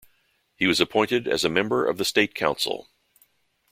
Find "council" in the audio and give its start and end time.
2.33-2.89